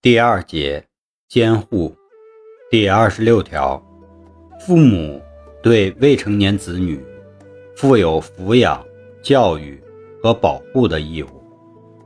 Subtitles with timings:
[0.00, 0.84] 第二节
[1.28, 1.92] 监护
[2.70, 3.82] 第二十六条，
[4.60, 5.20] 父母
[5.60, 7.04] 对未成年子女
[7.74, 8.80] 负有抚养、
[9.24, 9.82] 教育
[10.22, 11.26] 和保护的义务；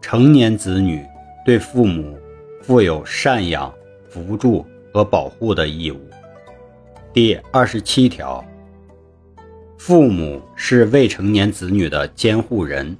[0.01, 1.05] 成年子女
[1.45, 2.19] 对父母
[2.63, 3.71] 负有赡养、
[4.09, 6.01] 扶助和保护的义务。
[7.13, 8.43] 第二十七条，
[9.77, 12.97] 父母是未成年子女的监护人。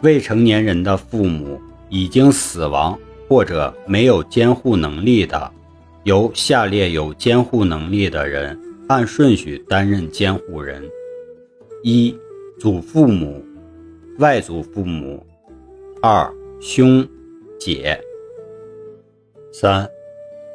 [0.00, 2.98] 未成年人的父母已经死亡。
[3.30, 5.52] 或者没有监护能力的，
[6.02, 10.82] 由下列有监护能力的人按顺序担任监护人：
[11.84, 12.12] 一、
[12.58, 13.40] 祖父母、
[14.18, 15.24] 外祖父母；
[16.02, 16.28] 二、
[16.60, 17.06] 兄、
[17.56, 17.96] 姐；
[19.52, 19.88] 三、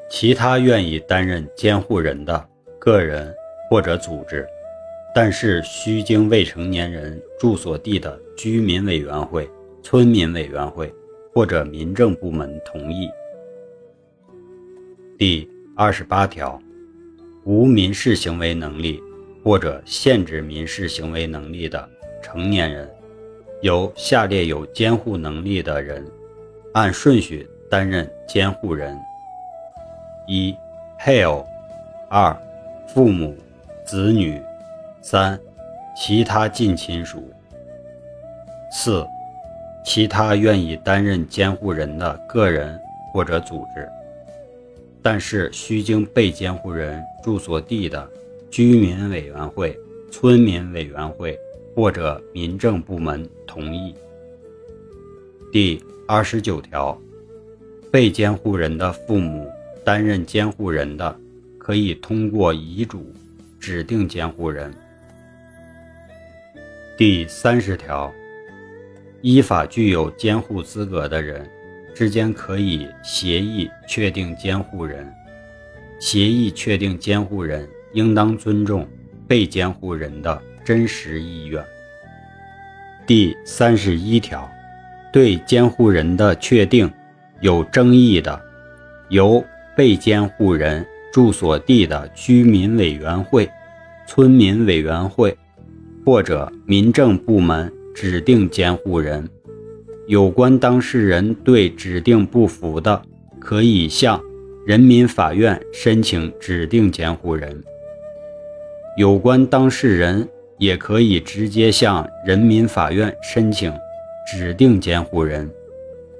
[0.10, 2.46] 其他愿意担任监护人的
[2.78, 3.34] 个人
[3.70, 4.46] 或者组织，
[5.16, 9.50] 但是需经未成年人住所地的居民委员会、
[9.82, 10.94] 村民委员会。
[11.36, 13.12] 或者民政部门同意。
[15.18, 16.58] 第二十八条，
[17.44, 19.04] 无民事行为能力
[19.44, 21.90] 或者限制民事行为能力的
[22.22, 22.90] 成年人，
[23.62, 26.10] 由下列有监护能力的人
[26.74, 28.98] 按顺序担任监护人：
[30.30, 30.56] 一、
[30.98, 31.46] 配偶；
[32.10, 32.34] 二、
[32.88, 33.36] 父母、
[33.84, 34.42] 子女；
[35.02, 35.38] 三、
[35.98, 37.20] 其他近亲属；
[38.72, 39.06] 四。
[39.86, 42.78] 其他愿意担任监护人的个人
[43.14, 43.88] 或者组织，
[45.02, 48.10] 但是需经被监护人住所地的
[48.50, 49.78] 居民委员会、
[50.12, 51.38] 村民委员会
[51.76, 53.94] 或者民政部门同意。
[55.52, 57.00] 第二十九条，
[57.92, 59.48] 被监护人的父母
[59.84, 61.16] 担任监护人的，
[61.60, 63.14] 可以通过遗嘱
[63.60, 64.74] 指定监护人。
[66.98, 68.12] 第三十条。
[69.26, 71.50] 依法具有监护资格的人
[71.96, 75.12] 之间可以协议确定监护人，
[76.00, 78.88] 协议确定监护人应当尊重
[79.28, 81.66] 被监护人的真实意愿。
[83.08, 84.48] 第三十一条，
[85.12, 86.88] 对监护人的确定
[87.42, 88.40] 有争议的，
[89.10, 89.44] 由
[89.76, 93.50] 被监护人住所地的居民委员会、
[94.06, 95.36] 村民委员会
[96.06, 97.74] 或者民政部门。
[97.96, 99.28] 指定监护人，
[100.06, 103.02] 有关当事人对指定不服的，
[103.40, 104.22] 可以向
[104.68, 107.64] 人民法院申请指定监护人。
[108.98, 113.72] 有关当事人也可以直接向人民法院申请
[114.30, 115.50] 指定监护人。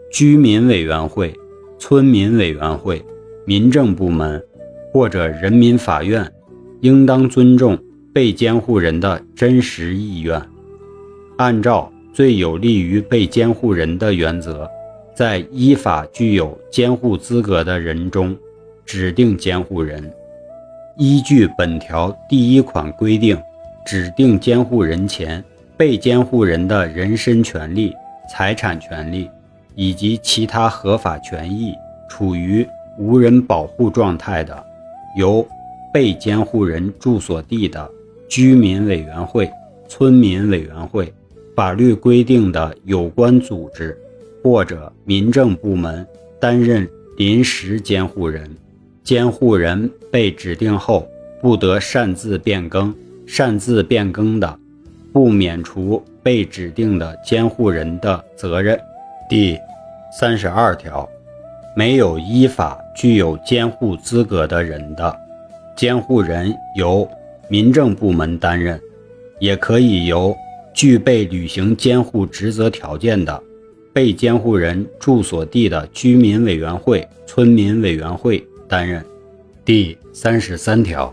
[0.10, 1.34] 居民委员会、
[1.78, 3.04] 村民委员会、
[3.44, 4.42] 民政部门
[4.94, 6.32] 或者人民法院，
[6.80, 7.78] 应当尊重
[8.14, 10.42] 被监护人的真实意愿。
[11.38, 14.70] 按照最有利于被监护人的原则，
[15.14, 18.36] 在依法具有监护资格的人中
[18.86, 20.10] 指定监护人。
[20.98, 23.38] 依据本条第一款规定，
[23.86, 25.44] 指定监护人前，
[25.76, 27.94] 被监护人的人身权利、
[28.32, 29.30] 财产权利
[29.76, 31.74] 以及其他合法权益
[32.10, 32.66] 处于
[32.98, 34.66] 无人保护状态的，
[35.18, 35.46] 由
[35.94, 37.92] 被监护人住所地的
[38.30, 39.52] 居民委员会、
[39.90, 41.12] 村民委员会。
[41.56, 43.98] 法律规定的有关组织
[44.44, 46.06] 或者民政部门
[46.38, 48.54] 担任临时监护人，
[49.04, 51.08] 监护人被指定后
[51.42, 52.94] 不得擅自变更，
[53.26, 54.60] 擅自变更的，
[55.14, 58.78] 不免除被指定的监护人的责任。
[59.30, 59.58] 第
[60.20, 61.08] 三十二条，
[61.74, 65.18] 没有依法具有监护资格的人的，
[65.78, 67.10] 监护人由
[67.48, 68.78] 民政部门担任，
[69.40, 70.36] 也可以由。
[70.76, 73.42] 具备履行监护职责条件的
[73.94, 79.04] 被监护人住所地的居民委员会、村民委员会担任。
[79.64, 81.12] 第三十三条，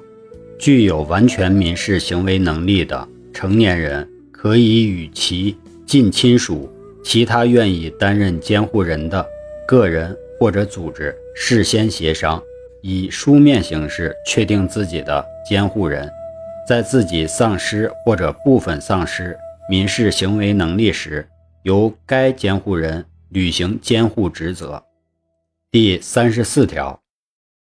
[0.58, 5.56] 具有完全民事行为能力的成年人，可以与其
[5.86, 6.68] 近亲属、
[7.04, 9.24] 其他愿意担任监护人的
[9.64, 12.42] 个人或者组织事先协商，
[12.80, 16.10] 以书面形式确定自己的监护人，
[16.68, 19.38] 在自己丧失或者部分丧失。
[19.72, 21.26] 民事行为能力时，
[21.62, 24.84] 由该监护人履行监护职责。
[25.70, 27.00] 第三十四条，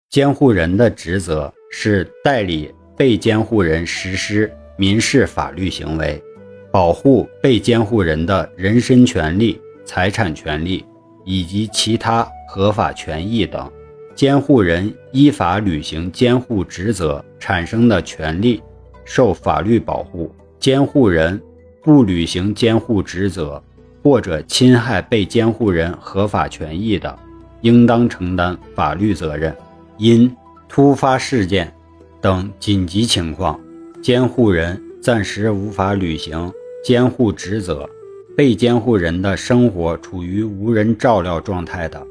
[0.10, 6.22] 监护人的职责是代理被监护人实施民事法律行为，
[6.70, 10.84] 保护被监护人的人身权利、财产权利
[11.24, 13.72] 以及其他合法权益等。
[14.14, 18.62] 监护人依法履行监护职责产生的权利
[19.06, 20.30] 受法律保护。
[20.60, 21.42] 监护人。
[21.84, 23.62] 不履行监护职责，
[24.04, 27.18] 或者侵害被监护人合法权益的，
[27.62, 29.56] 应当承担法律责任。
[29.98, 30.32] 因
[30.70, 31.72] 突发事件
[32.20, 33.60] 等紧急情况，
[34.02, 36.52] 监护人暂时无法履行
[36.84, 37.90] 监护职责，
[38.38, 42.02] 被监护人的生活处于无人照料状态的，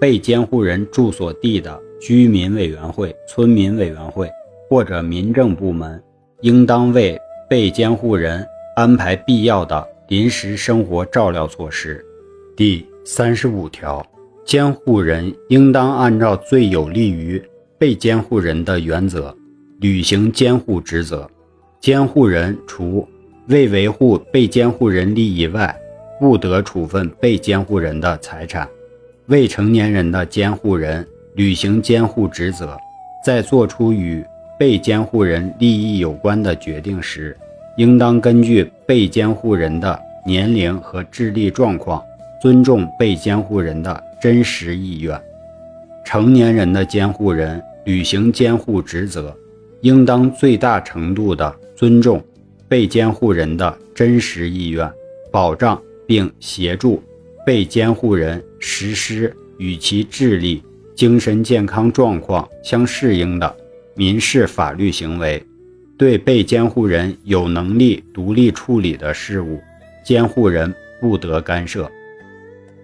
[0.00, 4.30] 被监护人住所地的居民委员会、村民委员会
[4.68, 6.02] 或者民政部门，
[6.42, 8.44] 应当为被监护人
[8.76, 12.04] 安排必要的临时生活照料措施。
[12.54, 14.06] 第三十五条。
[14.44, 17.42] 监护人应当按照最有利于
[17.78, 19.36] 被监护人的原则
[19.80, 21.28] 履行监护职责。
[21.80, 23.08] 监护人除
[23.48, 25.74] 为维护被监护人利益外，
[26.20, 28.68] 不得处分被监护人的财产。
[29.26, 32.76] 未成年人的监护人履行监护职责，
[33.24, 34.24] 在作出与
[34.56, 37.36] 被监护人利益有关的决定时，
[37.76, 42.02] 应当根据被监护人的年龄和智力状况，
[42.40, 44.02] 尊重被监护人的。
[44.18, 45.20] 真实意愿，
[46.04, 49.32] 成年人的监护人履行监护职责，
[49.82, 52.20] 应当最大程度地尊重
[52.66, 54.90] 被监护人的真实意愿，
[55.30, 57.00] 保障并协助
[57.44, 60.62] 被监护人实施与其智力、
[60.96, 63.54] 精神健康状况相适应的
[63.94, 65.40] 民事法律行为。
[65.98, 69.60] 对被监护人有能力独立处理的事务，
[70.04, 71.90] 监护人不得干涉。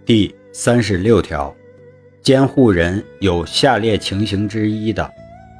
[0.04, 0.34] 第。
[0.54, 1.56] 三十六条，
[2.20, 5.10] 监护人有下列情形之一的，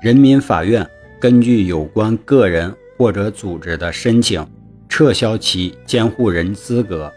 [0.03, 0.87] 人民法院
[1.19, 4.47] 根据有关个人或者组织的申请，
[4.91, 7.11] 撤销其监护人资格，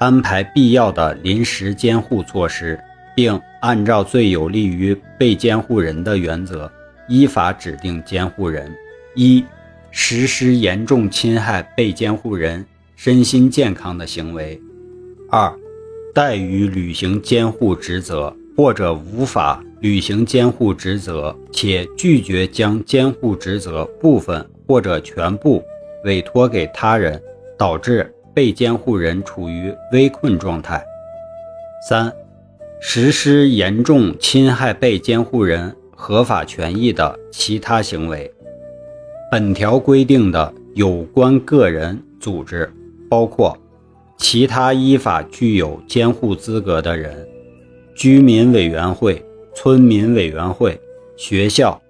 [0.00, 2.76] 安排必要的临时监护措施，
[3.14, 6.68] 并按照最有利于被监护人的原则，
[7.06, 8.68] 依法指定监护人：
[9.14, 9.44] 一、
[9.90, 12.64] 实施严重侵害被监护人
[12.96, 14.58] 身心健康的行为；
[15.28, 15.52] 二、
[16.14, 25.62] 怠于履行监护职责，或者无法履行监护职责，且拒绝将监护职责部分或者全部
[26.04, 27.20] 委托给他人，
[27.58, 30.84] 导致被监护人处于危困状态。
[31.88, 32.12] 三、
[32.80, 38.32] 实施严重侵害被监护人合法权益的其他行为。
[39.30, 42.68] 本条规定的有关个人、组织
[43.08, 43.56] 包括。
[44.18, 47.26] 其他依法具有监护资格的人，
[47.94, 49.24] 居民委员会、
[49.54, 50.78] 村民委员会、
[51.16, 51.80] 学校、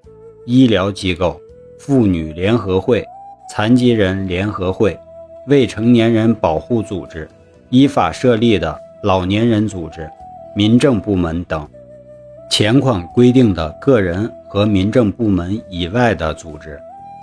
[0.46, 1.40] 医疗机构、
[1.76, 3.04] 妇女联合会、
[3.50, 4.96] 残疾人联合会、
[5.48, 7.28] 未成年人保护组织、
[7.69, 10.08] 依法设立的老年人组织、
[10.54, 11.66] 民政部门等。
[12.48, 16.78] 前款规定的个人和民政部门以外的组织，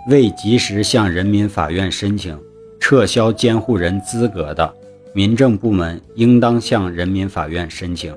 [0.08, 2.40] 未及时向人民法院申请
[2.80, 4.74] 撤销监护人资格的。
[5.14, 8.14] 民政部门应当向人民法院申请。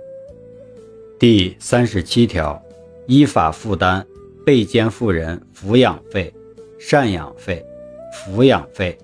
[1.19, 2.63] 第三十七条，
[3.07, 4.05] 依法负担
[4.45, 6.31] 被监护人抚养费、
[6.79, 7.65] 赡养费、
[8.13, 8.99] 抚养费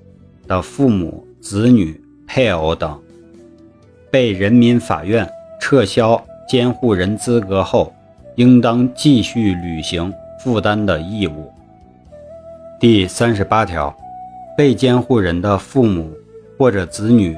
[0.47, 3.01] 的父母、子女、配偶等，
[4.11, 5.27] 被人民法院
[5.59, 7.95] 撤销监护人资格后，
[8.35, 10.13] 应当继续履行
[10.45, 11.51] 负担的义务。
[12.79, 13.97] 第三十八条，
[14.55, 16.13] 被监护人的父母
[16.59, 17.35] 或者子女。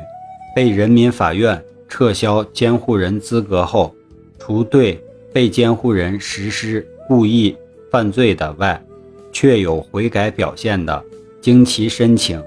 [0.53, 3.95] 被人民法院撤销监护人资格后，
[4.37, 5.01] 除对
[5.33, 7.57] 被监护人实施故意
[7.89, 8.83] 犯罪的外，
[9.31, 11.05] 确有悔改表现的，
[11.41, 12.43] 经其申请，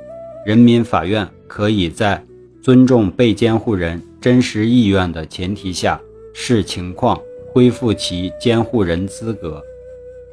[0.45, 2.21] 人民法院可以在
[2.61, 6.01] 尊重被监护人真实意愿的前提下，
[6.33, 7.17] 视情况
[7.53, 9.63] 恢复其监护人资格。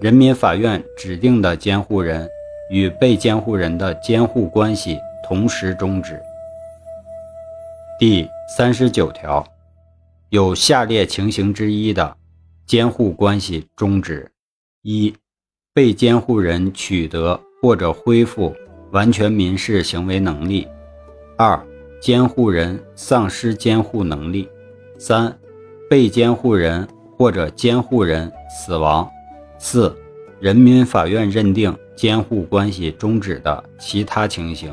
[0.00, 2.28] 人民法院指定的监护人
[2.70, 6.20] 与被监护人的监护关系同时终止。
[7.98, 9.44] 第三十九条，
[10.30, 12.16] 有下列情形之一的，
[12.66, 14.30] 监护关系终止：
[14.82, 15.14] 一、
[15.72, 18.54] 被监护人取得或者恢复
[18.92, 20.66] 完全民事行为能力；
[21.36, 21.60] 二、
[22.00, 24.48] 监护人丧失监护能力；
[24.98, 25.36] 三、
[25.90, 29.08] 被监护人或者监护人死亡；
[29.58, 29.96] 四、
[30.38, 34.72] 人民法院认定监护关系终止的其他情形。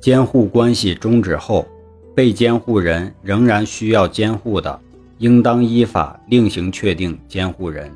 [0.00, 1.68] 监护关系终止后。
[2.14, 4.80] 被监护人仍然需要监护的，
[5.18, 7.88] 应当依法另行确定监护人。